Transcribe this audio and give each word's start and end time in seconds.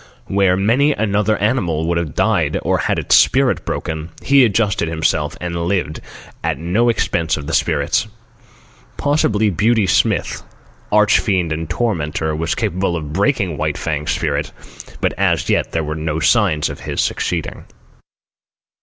Where 0.25 0.57
many 0.57 0.93
another 0.93 1.37
animal 1.37 1.85
would 1.85 1.99
have 1.99 2.15
died 2.15 2.57
or 2.63 2.79
had 2.79 2.97
its 2.97 3.15
spirit 3.15 3.63
broken, 3.65 4.09
he 4.23 4.43
adjusted 4.43 4.89
himself 4.89 5.37
and 5.39 5.67
lived, 5.67 5.99
and 6.41 6.51
at 6.57 6.57
no 6.57 6.89
expense 6.89 7.37
of 7.37 7.45
the 7.45 7.53
spirit. 7.53 8.07
Possibly 8.97 9.51
Beauty 9.51 9.85
Smith, 9.85 10.41
arch 10.91 11.19
fiend 11.19 11.51
and 11.53 11.69
tormentor, 11.69 12.35
was 12.35 12.55
capable 12.55 12.95
of 12.97 13.13
breaking 13.13 13.57
White 13.57 13.77
Fang's 13.77 14.09
spirit, 14.09 14.51
but 15.01 15.13
as 15.19 15.51
yet 15.51 15.71
there 15.71 15.83
were 15.83 15.93
no 15.93 16.19
signs 16.19 16.67
of 16.67 16.79
his 16.79 16.99
succeeding. 16.99 17.65